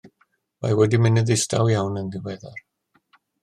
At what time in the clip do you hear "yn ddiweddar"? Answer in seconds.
2.03-2.61